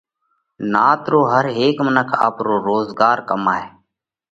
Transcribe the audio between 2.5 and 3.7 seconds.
روزڳار ڪمائہ۔